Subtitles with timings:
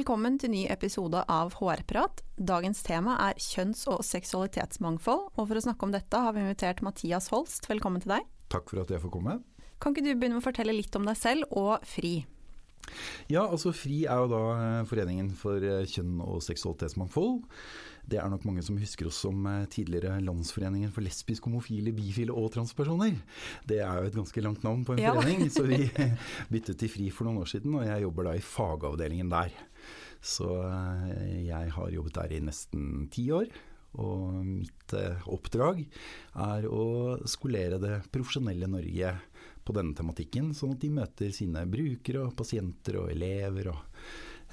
[0.00, 2.22] Velkommen til ny episode av HR-prat.
[2.40, 6.80] Dagens tema er kjønns- og seksualitetsmangfold, og for å snakke om dette har vi invitert
[6.80, 7.68] Mathias Holst.
[7.68, 8.24] Velkommen til deg.
[8.48, 9.34] Takk for at jeg får komme.
[9.76, 12.14] Kan ikke du begynne med å fortelle litt om deg selv og FRI?
[13.28, 17.42] Ja, altså FRI er jo da eh, Foreningen for eh, kjønn og seksualitetsmangfold.
[18.10, 22.32] Det er nok mange som husker oss som eh, tidligere Landsforeningen for lesbisk, homofile, bifile
[22.32, 23.20] og transpersoner.
[23.68, 25.12] Det er jo et ganske langt navn på en ja.
[25.12, 25.84] forening, så vi
[26.52, 29.52] byttet til FRI for noen år siden, og jeg jobber da i fagavdelingen der.
[30.20, 30.46] Så
[31.40, 33.48] jeg har jobbet der i nesten ti år.
[33.98, 34.94] Og mitt
[35.26, 35.80] oppdrag
[36.38, 39.16] er å skolere det profesjonelle Norge
[39.66, 44.00] på denne tematikken, sånn at de møter sine brukere og pasienter og elever og,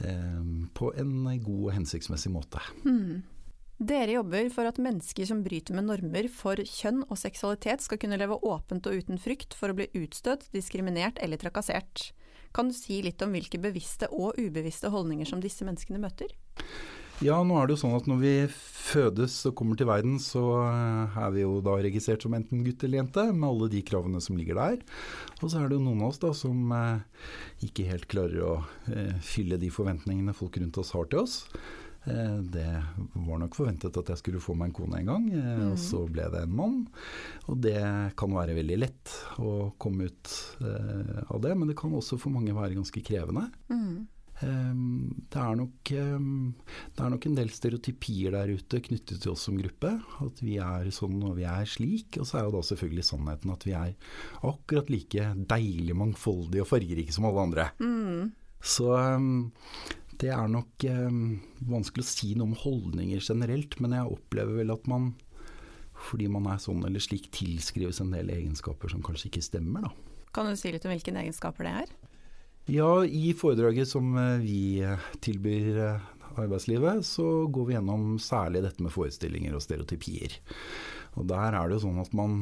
[0.03, 2.61] eh, på en god og hensiktsmessig måte.
[2.85, 3.23] Mm.
[3.77, 8.17] Dere jobber for at mennesker som bryter med normer for kjønn og seksualitet skal kunne
[8.17, 12.11] leve åpent og uten frykt for å bli utstøtt, diskriminert eller trakassert.
[12.55, 16.31] Kan du si litt om hvilke bevisste og ubevisste holdninger som disse menneskene møter?
[17.25, 20.43] Ja, nå er det jo sånn at når vi fødes og kommer til verden, så
[20.67, 24.21] eh, er vi jo da registrert som enten gutt eller jente, med alle de kravene
[24.21, 24.77] som ligger der.
[25.41, 27.25] Og så er det jo noen av oss da som eh,
[27.65, 28.53] ikke helt klarer å
[28.93, 31.39] eh, fylle de forventningene folk rundt oss har til oss.
[32.07, 32.67] Eh, det
[33.13, 35.71] var nok forventet at jeg skulle få meg en kone en gang, eh, mm.
[35.71, 36.77] og så ble det en mann.
[37.47, 37.79] Og det
[38.19, 42.33] kan være veldig lett å komme ut eh, av det, men det kan også for
[42.33, 43.49] mange være ganske krevende.
[43.71, 44.05] Mm.
[44.45, 46.53] Ehm, det er, nok, ehm,
[46.93, 49.95] det er nok en del stereotypier der ute knyttet til oss som gruppe.
[50.23, 52.19] At vi er sånn og vi er slik.
[52.21, 53.95] Og så er jo da selvfølgelig sannheten at vi er
[54.45, 57.71] akkurat like deilig mangfoldige og fargerike som alle andre.
[57.81, 58.35] Mm.
[58.61, 59.33] Så ehm,
[60.21, 60.83] det er nok
[61.69, 65.11] vanskelig å si noe om holdninger generelt, men jeg opplever vel at man
[66.07, 70.17] fordi man er sånn eller slik tilskrives en del egenskaper som kanskje ikke stemmer, da.
[70.35, 71.95] Kan du si litt om hvilke egenskaper det er?
[72.69, 76.07] Ja, i foredraget som eh, vi eh, tilbyr eh,
[76.37, 80.35] arbeidslivet, så går vi gjennom særlig dette med forestillinger og stereotypier.
[81.17, 82.41] Og der er det jo sånn at man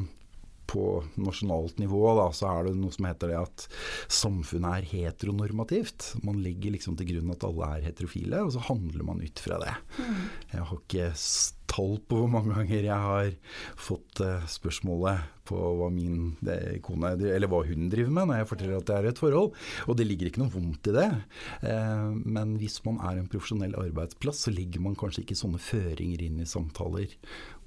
[0.70, 0.86] på
[1.22, 3.68] nasjonalt nivå da, så er det noe som heter det at
[4.12, 6.14] samfunnet er heteronormativt.
[6.26, 9.59] Man legger liksom til grunn at alle er heterofile, og så handler man ut fra
[9.62, 9.76] det.
[10.00, 10.26] Mm.
[10.56, 11.12] Jeg har ikke
[11.76, 13.31] tall på hvor mange ganger jeg har
[13.80, 16.36] fått uh, spørsmålet på hva min
[16.86, 19.52] kone, eller hva hun driver med når jeg forteller at det er et forhold.
[19.86, 21.09] Og det ligger ikke noe vondt i det.
[21.66, 26.26] Uh, men hvis man er en profesjonell arbeidsplass, så legger man kanskje ikke sånne føringer
[26.26, 27.12] inn i samtaler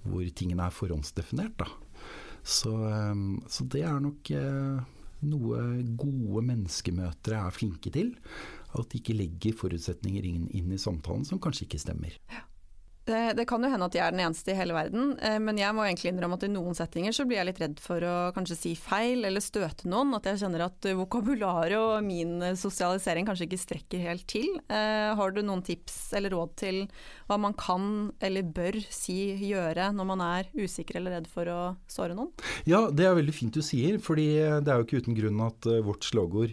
[0.08, 1.58] hvor tingene er forhåndsdefinert.
[1.58, 1.68] da.
[2.42, 4.82] Så, ehm, så det er nok eh,
[5.28, 5.64] noe
[5.98, 8.14] gode menneskemøtere er flinke til.
[8.78, 12.14] At de ikke legger forutsetninger inn, inn i samtalen som kanskje ikke stemmer.
[12.32, 12.44] Ja.
[13.08, 15.56] Det, det, kan jo hende at jeg er den eneste i hele verden, eh, men
[15.56, 18.16] jeg må egentlig innrømme at i noen settinger så blir jeg litt redd for å
[18.36, 20.12] kanskje si feil eller støte noen.
[20.18, 24.50] At jeg kjenner at vokabularet og min sosialisering kanskje ikke strekker helt til.
[24.68, 26.82] Eh, har du noen tips eller råd til
[27.30, 29.16] hva man kan eller bør si
[29.48, 31.58] gjøre når man er usikker eller redd for å
[31.88, 32.32] såre noen?
[32.68, 35.70] Ja, det er veldig fint du sier, fordi det er jo ikke uten grunn at
[35.70, 36.52] eh, vårt slagord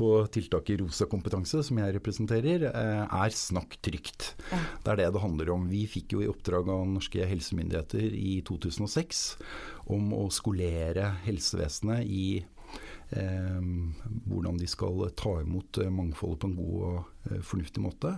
[0.00, 4.30] på tiltaket Rosa kompetanse, som jeg representerer, er snakk trygt.
[4.48, 5.66] Det er det det handler om.
[5.68, 9.24] Vi fikk jo i oppdrag av norske helsemyndigheter i 2006
[9.92, 13.60] om å skolere helsevesenet i eh,
[14.30, 18.14] hvordan de skal ta imot mangfoldet på en god og eh, fornuftig måte.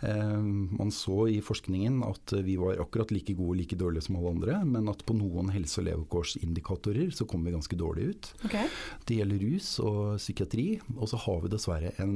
[0.00, 0.42] Eh,
[0.78, 4.30] man så i forskningen at vi var akkurat like gode og like dårlige som alle
[4.36, 8.24] andre, men at på noen helse- og levekårsindikatorer så kom vi ganske dårlig ut.
[8.46, 8.66] Okay.
[9.08, 12.14] Det gjelder rus og psykiatri, og så har vi dessverre en,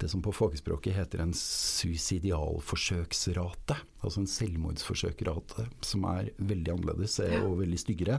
[0.00, 3.76] det som på fagspråket heter en suicidialforsøksrate.
[4.02, 8.18] altså en selvmordsforsøkrate som er veldig annerledes eh, og veldig styggere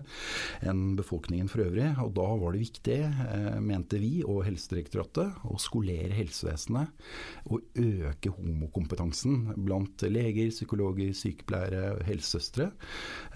[0.64, 1.90] enn befolkningen for øvrig.
[2.00, 6.88] Og da var det viktig, eh, mente vi og Helsedirektoratet, å skolere helsevesenet
[7.50, 12.72] og øke homokompetansen blant leger, psykologer, sykepleiere, og helsesøstre.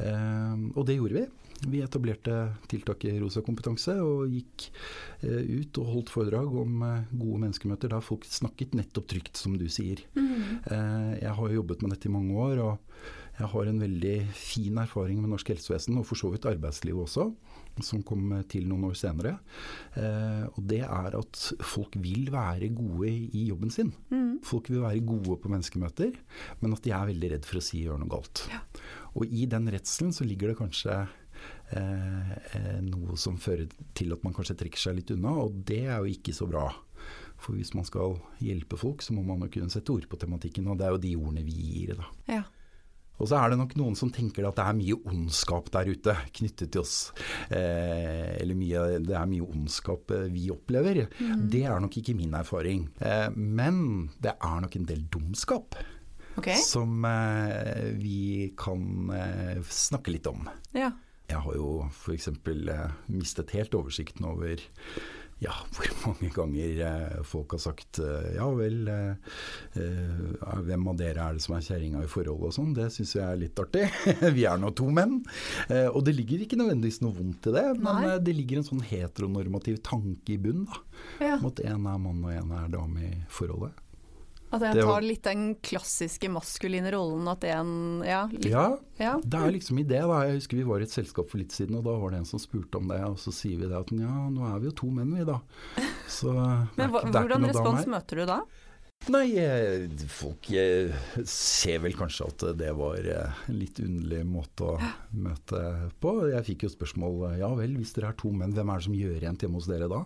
[0.04, 1.28] Eh, og det gjorde vi.
[1.68, 2.36] Vi etablerte
[2.70, 4.68] tiltaket Rosa kompetanse og gikk
[5.26, 10.04] ut og holdt foredrag om gode menneskemøter der folk snakket nettopp trygt, som du sier.
[10.14, 10.62] Mm.
[11.18, 12.62] Jeg har jobbet med dette i mange år.
[12.62, 17.04] og Jeg har en veldig fin erfaring med norsk helsevesen, og for så vidt arbeidslivet
[17.04, 17.28] også,
[17.86, 19.36] som kom til noen år senere.
[19.94, 23.94] Eh, og det er at folk vil være gode i jobben sin.
[24.10, 24.40] Mm.
[24.46, 26.18] Folk vil være gode på menneskemøter,
[26.64, 28.48] men at de er veldig redd for å si gjøre noe galt.
[28.50, 28.64] Ja.
[29.14, 30.98] Og i den redselen så ligger det kanskje
[31.78, 36.02] eh, noe som fører til at man kanskje trekker seg litt unna, og det er
[36.02, 36.72] jo ikke så bra.
[37.38, 40.66] For hvis man skal hjelpe folk, så må man jo kunne sette ord på tematikken,
[40.72, 42.00] og det er jo de ordene vi gir.
[42.00, 42.14] da.
[42.40, 42.46] Ja.
[43.18, 46.16] Og så er det nok noen som tenker at det er mye ondskap der ute
[46.38, 46.96] knyttet til oss.
[47.50, 51.06] Eh, eller mye, det er mye ondskap eh, vi opplever.
[51.18, 51.48] Mm.
[51.54, 52.88] Det er nok ikke min erfaring.
[53.02, 53.82] Eh, men
[54.22, 55.80] det er nok en del dumskap.
[56.38, 56.60] Okay.
[56.62, 60.46] Som eh, vi kan eh, snakke litt om.
[60.78, 60.92] Ja.
[61.28, 62.30] Jeg har jo f.eks.
[62.30, 64.62] Eh, mistet helt oversikten over
[65.44, 69.36] ja, hvor mange ganger eh, folk har sagt eh, ja vel, eh,
[70.66, 72.74] hvem av dere er det som er kjerringa i forholdet og sånn.
[72.78, 73.86] Det syns jeg er litt artig.
[74.38, 75.20] Vi er nå to menn.
[75.70, 78.16] Eh, og det ligger ikke nødvendigvis noe vondt i det, men Nei.
[78.26, 80.66] det ligger en sånn heteronormativ tanke i bunnen.
[80.66, 80.82] da,
[81.22, 81.36] ja.
[81.38, 83.78] Om at en er mann og en er dame i forholdet.
[84.48, 88.22] At jeg tar litt den klassiske maskuline rollen at en Ja.
[88.32, 89.18] Litt, Ja, ja.
[89.24, 90.00] Det er liksom i det.
[90.08, 90.22] da.
[90.24, 92.30] Jeg husker vi var i et selskap for litt siden, og da var det en
[92.30, 93.02] som spurte om det.
[93.04, 95.42] Og så sier vi det at ja, nå er vi jo to menn vi da.
[96.08, 96.32] Så
[96.78, 98.40] Men hva, hvordan respons møter du da?
[99.08, 100.90] Nei, eh, folk eh,
[101.24, 105.62] ser vel kanskje at det var eh, en litt underlig måte å møte
[106.04, 106.12] på.
[106.34, 108.98] Jeg fikk jo spørsmål ja vel, hvis dere er to menn, hvem er det som
[108.98, 110.02] gjør rent hjemme hos dere da?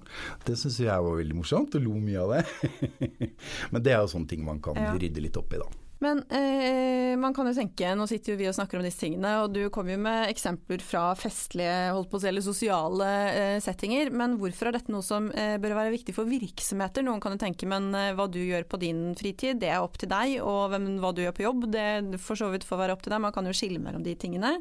[0.46, 2.44] Det syns jeg var veldig morsomt, og lo mye av det.
[3.74, 4.94] Men det er jo sånne ting man kan Ja.
[4.94, 5.72] rydde litt opp i, da.
[6.02, 9.36] Men eh, man kan jo tenke, nå sitter jo vi og snakker om disse tingene,
[9.44, 13.58] og du kom jo med eksempler fra festlige, holdt på å si, eller sosiale eh,
[13.62, 17.06] settinger, men hvorfor er dette noe som eh, bør være viktig for virksomheter?
[17.06, 20.02] Noen kan jo tenke, men eh, hva du gjør på din fritid, det er opp
[20.02, 21.86] til deg, og hvem, hva du gjør på jobb, det
[22.24, 23.22] for så vidt får være opp til deg.
[23.22, 24.56] Man kan jo skille mellom de tingene.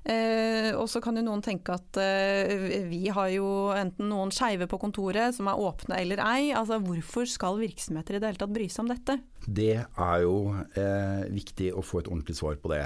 [0.00, 4.64] Eh, og så kan jo noen tenke at eh, vi har jo enten noen skeive
[4.70, 6.52] på kontoret som er åpne eller ei.
[6.56, 9.18] Altså hvorfor skal virksomheter i det hele tatt bry seg om dette?
[9.44, 12.82] Det er jo eh, viktig å få et ordentlig svar på det.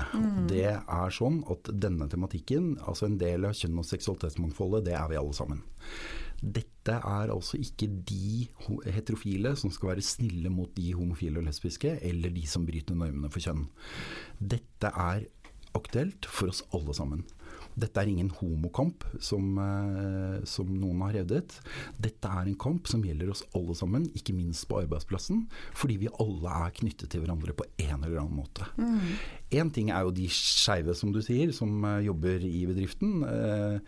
[0.51, 5.09] Det er sånn at denne tematikken, altså en del av kjønn- og seksualitetsmangfoldet, det er
[5.11, 5.63] vi alle sammen.
[6.45, 8.49] Dette er altså ikke de
[8.93, 13.31] heterofile som skal være snille mot de homofile og lesbiske, eller de som bryter normene
[13.33, 13.65] for kjønn.
[14.39, 15.25] Dette er
[15.75, 17.25] aktuelt for oss alle sammen.
[17.75, 21.57] Dette er ingen homokamp, som, eh, som noen har hevdet.
[21.99, 26.13] Dette er en kamp som gjelder oss alle sammen, ikke minst på arbeidsplassen, fordi vi
[26.23, 28.69] alle er knyttet til hverandre på en eller annen måte.
[29.51, 33.25] Én ting er jo de skeive, som du sier, som eh, jobber i bedriften.
[33.25, 33.79] Eh,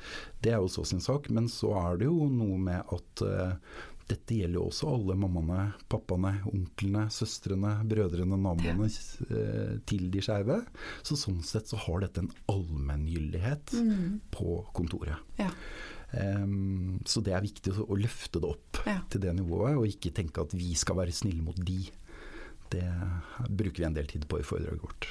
[0.43, 1.31] det er jo så sin sak.
[1.31, 3.23] Men så er det jo noe med at
[4.07, 10.61] dette gjelder jo også alle mammaene, pappaene, onklene, søstrene, brødrene, naboene eh, til de skeive.
[11.07, 13.75] Så sånn sett så har dette en allmenngyldighet
[14.35, 15.19] på kontoret.
[15.41, 15.51] Ja.
[16.17, 19.01] Um, så det er viktig å, løfte det opp Ja.
[19.11, 21.81] til det nivået, og ikke tenke at vi skal være snille mot de.
[22.71, 22.87] Det
[23.51, 25.11] bruker vi en del tid på i foredraget vårt.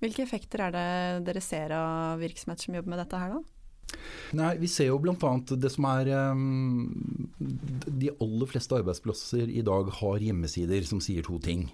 [0.00, 3.40] Hvilke effekter er det dere ser av virksomheter som jobber med dette her da?
[4.36, 5.30] Nei, Vi ser jo bl.a.
[5.50, 11.38] det som er um, De aller fleste arbeidsplasser i dag har hjemmesider som sier to
[11.42, 11.66] ting.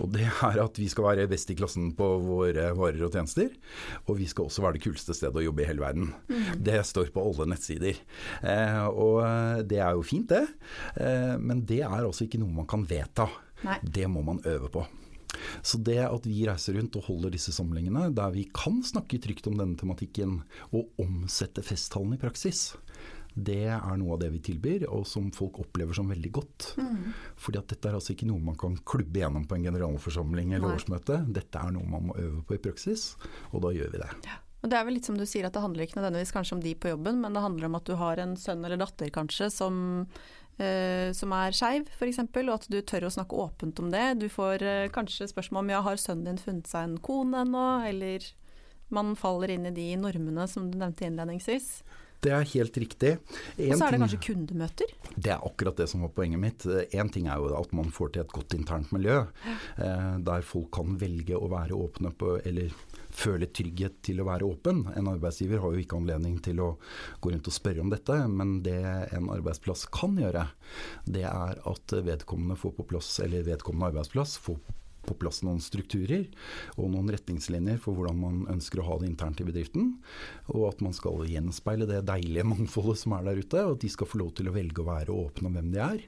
[0.00, 3.50] Og Det er at vi skal være best i klassen på våre varer og tjenester.
[4.06, 6.12] Og vi skal også være det kuleste stedet å jobbe i hele verden.
[6.56, 8.00] Det står på alle nettsider.
[8.42, 9.20] Eh, og
[9.68, 10.46] det er jo fint, det.
[11.00, 13.28] Eh, men det er altså ikke noe man kan vedta.
[13.66, 13.78] Nei.
[13.82, 14.86] Det må man øve på.
[15.62, 19.48] Så det at vi reiser rundt og holder disse samlingene, der vi kan snakke trygt
[19.50, 20.40] om denne tematikken,
[20.72, 22.72] og omsette festtalene i praksis,
[23.38, 26.72] det er noe av det vi tilbyr, og som folk opplever som veldig godt.
[27.38, 30.72] Fordi at dette er altså ikke noe man kan klubbe gjennom på en generalforsamling eller
[30.72, 30.80] Nei.
[30.80, 31.20] årsmøte.
[31.36, 33.12] Dette er noe man må øve på i praksis,
[33.52, 34.10] og da gjør vi det.
[34.58, 36.64] Og det er vel litt som du sier at det handler ikke nødvendigvis kanskje om
[36.64, 39.52] de på jobben, men det handler om at du har en sønn eller datter kanskje
[39.54, 39.76] som,
[40.58, 44.06] eh, som er skeiv f.eks., og at du tør å snakke åpent om det.
[44.22, 47.68] Du får eh, kanskje spørsmål om ja, har sønnen din funnet seg en kone ennå,
[47.88, 48.26] eller
[48.94, 51.72] man faller inn i de normene som du nevnte innledningsvis.
[52.24, 53.10] Det er helt riktig.
[53.54, 54.94] En Og så er det kanskje kundemøter.
[55.14, 56.64] Det er akkurat det som var poenget mitt.
[56.90, 59.20] Én ting er jo at man får til et godt internt miljø,
[59.78, 62.74] eh, der folk kan velge å være åpne på, eller
[63.18, 64.84] føle trygghet til å være åpen.
[64.96, 66.70] En arbeidsgiver har jo ikke anledning til å
[67.20, 68.78] gå rundt og spørre om dette, men det
[69.16, 70.48] en arbeidsplass kan gjøre,
[71.06, 74.60] det er at vedkommende får på plass, eller vedkommende arbeidsplass får
[75.08, 76.26] på plass noen strukturer
[76.76, 79.94] og noen retningslinjer for hvordan man ønsker å ha det internt i bedriften.
[80.52, 83.64] Og at man skal gjenspeile det deilige mangfoldet som er der ute.
[83.64, 85.82] Og at de skal få lov til å velge å være åpne om hvem de
[85.84, 86.04] er.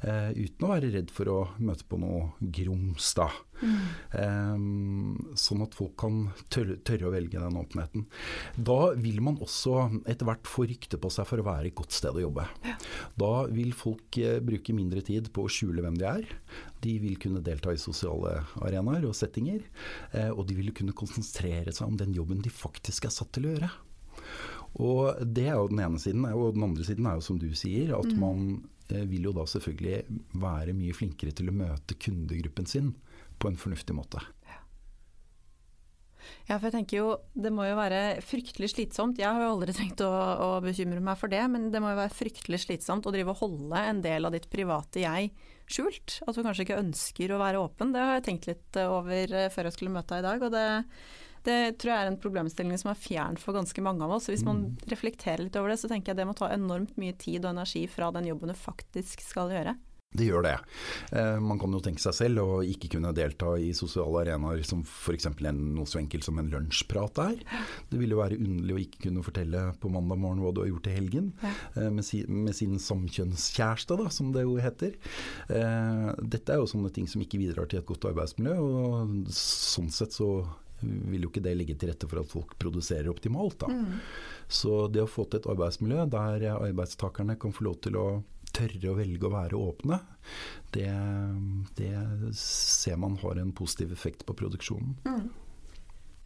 [0.00, 3.28] Eh, uten å være redd for å møte på noe grums, da.
[3.62, 4.60] Eh,
[5.38, 6.20] sånn at folk kan
[6.52, 8.06] tørre, tørre å velge den åpenheten.
[8.54, 11.96] Da vil man også etter hvert få rykte på seg for å være et godt
[11.96, 12.46] sted å jobbe.
[13.18, 16.30] Da vil folk eh, bruke mindre tid på å skjule hvem de er.
[16.84, 19.64] De vil kunne delta i sosiale arenaer og settinger,
[20.12, 23.48] eh, og de vil kunne konsentrere seg om den jobben de faktisk er satt til
[23.48, 23.72] å gjøre.
[24.78, 26.26] Og det er jo den ene siden.
[26.28, 28.18] Og den andre siden er jo som du sier, at mm.
[28.20, 28.44] man
[28.92, 32.92] eh, vil jo da selvfølgelig være mye flinkere til å møte kundegruppen sin
[33.38, 34.22] på en fornuftig måte.
[36.48, 39.20] Ja, for jeg tenker jo det må jo være fryktelig slitsomt.
[39.20, 42.00] Jeg har jo aldri tenkt å, å, bekymre meg for det, men det må jo
[42.00, 45.30] være fryktelig slitsomt å drive og holde en del av ditt private jeg
[45.68, 46.18] skjult.
[46.24, 47.92] At du kanskje ikke ønsker å være åpen.
[47.92, 50.46] Det har jeg tenkt litt over eh, før jeg skulle møte deg i dag.
[50.48, 50.68] og det
[51.46, 54.26] det tror jeg er en problemstilling som er fjern for ganske mange av oss.
[54.28, 54.88] Hvis man mm.
[54.90, 57.86] reflekterer litt over det, så tenker jeg det må ta enormt mye tid og energi
[57.88, 59.76] fra den jobben du faktisk skal gjøre.
[60.08, 60.54] Det gjør det.
[61.12, 64.80] Eh, man kan jo tenke seg selv å ikke kunne delta i sosiale arenaer som
[64.80, 65.26] f.eks.
[65.52, 67.42] noe så enkelt som en lunsjprat er.
[67.90, 70.70] Det ville jo være underlig å ikke kunne fortelle på mandag morgen hva du har
[70.70, 71.52] gjort i helgen ja.
[71.76, 74.96] eh, med, si, med, sin samkjønnskjæreste, da, som det jo heter.
[75.52, 79.92] Eh, dette er jo sånne ting som ikke bidrar til et godt arbeidsmiljø, og sånn
[79.92, 80.30] sett så
[80.80, 83.60] vil jo ikke det ligge til rette for at folk produserer optimalt.
[83.60, 83.68] Da.
[83.68, 84.00] Mm.
[84.48, 88.08] Så det å få til et arbeidsmiljø der arbeidstakerne kan få lov til å
[88.58, 90.00] tørre å velge å være åpne,
[90.74, 90.90] det,
[91.78, 91.92] det
[92.38, 94.98] ser man har en positiv effekt på produksjonen.
[95.06, 95.28] Mm.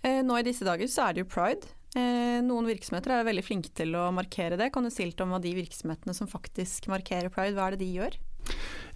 [0.03, 1.71] Eh, nå i disse dager så er det jo pride.
[1.93, 4.73] Eh, noen virksomheter er veldig flinke til å markere det.
[4.75, 7.85] Kan du si litt om hva de virksomhetene som faktisk markerer pride, hva er det
[7.85, 8.19] de gjør?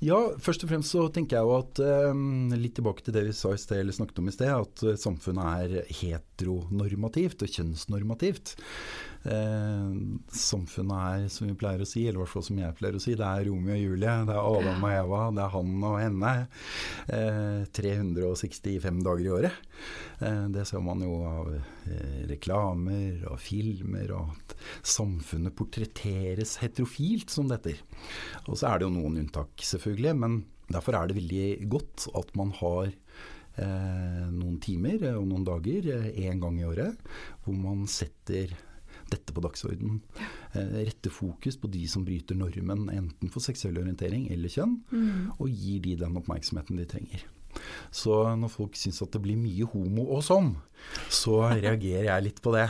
[0.05, 2.19] Ja, først og fremst så tenker jeg jo at eh,
[2.59, 4.97] litt tilbake til det vi sa i sted, eller snakket om i sted, at uh,
[5.01, 8.57] samfunnet er heteronormativt og kjønnsnormativt.
[9.27, 9.91] Uh,
[10.31, 13.03] samfunnet er, som vi pleier å si, eller i hvert fall som jeg pleier å
[13.03, 15.97] si, det er Romeo og Julie, det er Adam og Eva, det er han og
[15.99, 16.33] henne.
[17.17, 19.63] Eh, 365 dager i året.
[20.55, 21.51] det ser man jo av
[22.31, 24.57] reklamer og filmer, og at
[24.87, 27.77] samfunnet portretteres heterofilt som dette.
[28.47, 32.33] Og så er det jo noen unntak, selvfølgelig, men derfor er det veldig godt at
[32.39, 37.13] man har eh, noen timer og noen dager én eh, gang i året
[37.45, 38.55] hvor man setter
[39.13, 40.01] dette på dagsordenen.
[40.53, 45.37] Eh, rette fokus på de som bryter normen enten for seksuell orientering eller kjønn, mm.
[45.39, 47.27] og gir de den oppmerksomheten de trenger.
[47.95, 50.53] Så når folk syns at det blir mye homo og sånn,
[51.09, 52.69] så reagerer jeg litt på det.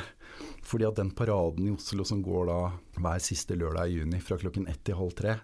[0.67, 2.61] Fordi at den paraden i Oslo som går da
[2.99, 5.39] hver siste lørdag i juni fra klokken ett til halv tre,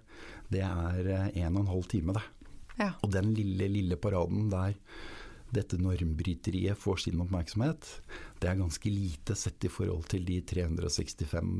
[0.52, 2.25] det er eh, en og en halv time, det.
[2.78, 2.90] Ja.
[3.04, 4.75] Og den lille, lille paraden der
[5.52, 7.88] dette normbryteriet får sin oppmerksomhet,
[8.40, 11.52] det er ganske lite sett i forhold til de 365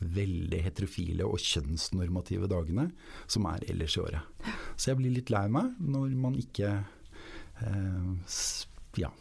[0.00, 2.86] veldig heterofile og kjønnsnormative dagene
[3.30, 4.46] som er ellers i året.
[4.76, 6.72] Så jeg blir litt lei meg når man ikke
[7.60, 8.40] eh,
[9.00, 9.12] ja,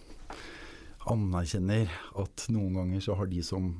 [1.09, 1.91] anerkjenner
[2.23, 3.73] at noen ganger så har de som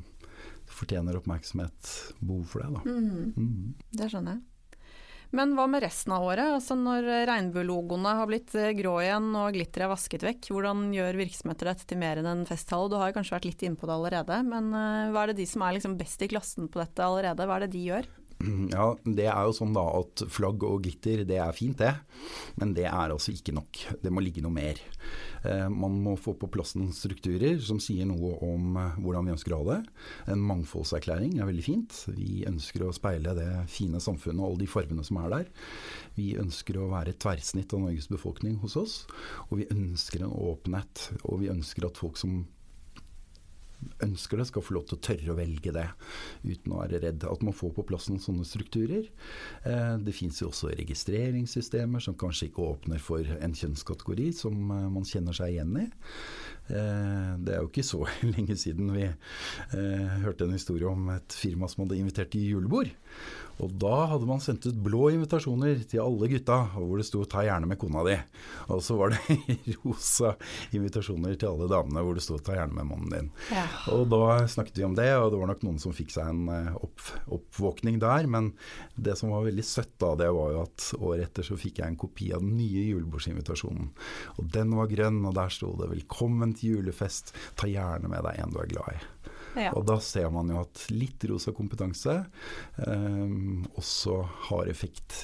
[0.69, 2.69] fortjener oppmerksomhet, behov for det.
[2.75, 2.81] Da.
[2.86, 3.34] Mm.
[3.36, 3.75] Mm.
[3.96, 4.43] Det skjønner jeg.
[5.36, 6.55] Men hva med resten av året?
[6.55, 11.19] Altså Når regnbuelogoene har blitt eh, grå igjen og glitteret er vasket vekk, hvordan gjør
[11.21, 12.89] virksomheter dette til mer enn en festtale?
[12.89, 15.50] Du har kanskje vært litt inne på det allerede, men uh, hva er det de
[15.51, 18.09] som er liksom best i klassen på dette allerede, hva er det de gjør?
[18.74, 21.91] Ja, det er jo sånn da at flagg og glitter, det er fint det.
[22.60, 23.81] Men det er altså ikke nok.
[24.03, 24.79] Det må ligge noe mer.
[25.43, 29.34] Eh, man må få på plass noen strukturer som sier noe om eh, hvordan vi
[29.36, 29.79] ønsker å ha det.
[30.36, 31.98] En mangfoldserklæring er veldig fint.
[32.15, 35.50] Vi ønsker å speile det fine samfunnet og alle de fargene som er der.
[36.19, 39.01] Vi ønsker å være et tverrsnitt av Norges befolkning hos oss.
[39.50, 41.10] Og vi ønsker en åpenhet.
[41.25, 42.41] Og vi ønsker at folk som
[44.03, 45.86] ønsker det, skal få lov til å tørre å velge det
[46.43, 47.25] uten å være redd.
[47.27, 49.07] At man får på plass noen sånne strukturer.
[49.67, 54.88] Eh, det fins jo også registreringssystemer som kanskje ikke åpner for en kjønnskategori som eh,
[54.93, 55.88] man kjenner seg igjen i.
[56.69, 59.09] Eh, det er jo ikke så lenge siden vi
[60.23, 62.91] hørte en historie om et firma som hadde invitert til julebord.
[63.59, 67.43] Og da hadde man sendt ut blå invitasjoner til alle gutta, hvor det sto 'ta
[67.43, 68.21] gjerne med kona di'.
[68.71, 69.19] Og så var det
[69.83, 70.35] rosa
[70.71, 73.31] invitasjoner til alle damene hvor det sto 'ta gjerne med mannen din'.
[73.51, 73.65] Ja.
[73.91, 76.47] Og da snakket vi om det, og det var nok noen som fikk seg en
[76.47, 78.27] eh, opp, oppvåkning der.
[78.31, 78.53] Men
[78.95, 81.91] det som var veldig søtt da, det var jo at året etter så fikk jeg
[81.91, 83.91] en kopi av den nye julebordsinvitasjonen.
[84.39, 88.39] Og den var grønn, og der sto det 'velkommen til julefest, ta gjerne med deg
[88.44, 89.01] en du er glad i'.
[89.58, 89.72] Ja.
[89.74, 92.16] Og da ser man jo at litt rosa kompetanse
[92.78, 93.32] eh,
[93.80, 94.18] også
[94.50, 95.16] har effekt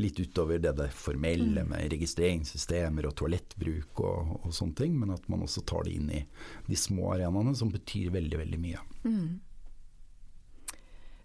[0.00, 1.72] litt utover det, det formelle mm.
[1.72, 6.12] med registreringssystemer og toalettbruk og, og, sånne ting, men at man også tar det inn
[6.14, 6.22] i
[6.68, 8.84] de små arenaene som betyr veldig, veldig mye.
[9.02, 9.40] Mm.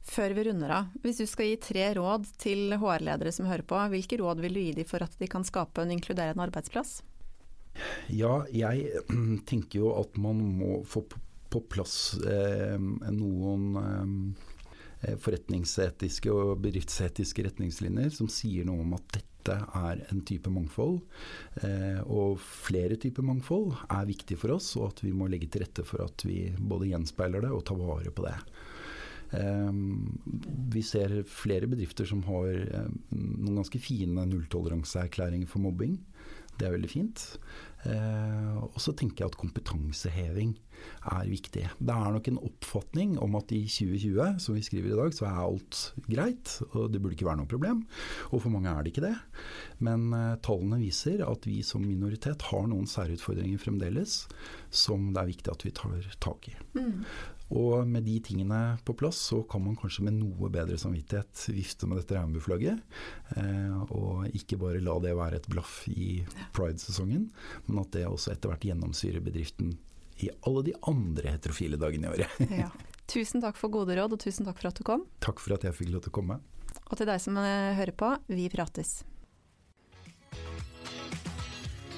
[0.08, 3.80] Før vi runder av, hvis du skal gi tre råd til HR-ledere som hører på,
[3.92, 7.02] hvilke råd vil du gi dem for at de kan skape en inkluderende arbeidsplass?
[8.13, 9.05] Ja, jeg
[9.50, 11.05] tenker jo at man må få
[11.50, 12.77] på plass eh,
[13.13, 20.51] noen eh, forretningsetiske og bedriftsetiske retningslinjer som sier noe om at dette er en type
[20.51, 21.00] mangfold.
[21.63, 25.63] Eh, og flere typer mangfold er viktig for oss, og at vi må legge til
[25.63, 28.38] rette for at vi både gjenspeiler det og tar vare på det.
[30.72, 32.48] Vi ser flere bedrifter som har
[33.12, 35.98] noen ganske fine nulltoleranseerklæringer for mobbing.
[36.58, 37.24] Det er veldig fint.
[37.88, 40.56] Eh, og så tenker jeg at kompetanseheving
[41.12, 41.64] er viktig.
[41.78, 45.28] Det er nok en oppfatning om at i 2020, som vi skriver i dag, så
[45.30, 46.58] er alt greit.
[46.74, 47.84] Og det burde ikke være noe problem.
[48.32, 49.16] Og for mange er det ikke det.
[49.86, 54.24] Men eh, tallene viser at vi som minoritet har noen særutfordringer fremdeles
[54.74, 56.58] som det er viktig at vi tar tak i.
[56.78, 57.06] Mm.
[57.56, 61.88] Og med de tingene på plass, så kan man kanskje med noe bedre samvittighet vifte
[61.88, 62.82] med dette regnbueflagget.
[63.39, 66.25] Eh, og ikke bare la det være et blaff i
[66.58, 67.30] pride-sesongen,
[67.70, 69.77] men at det også etter hvert gjennomsyrer bedriften
[70.24, 72.39] i alle de andre heterofile dagene i året.
[72.66, 72.72] ja.
[73.08, 75.08] Tusen takk for gode råd, og tusen takk for at du kom.
[75.24, 76.42] Takk for at jeg fikk lov til å komme.
[76.88, 79.00] Og til deg som eh, hører på, vi prates.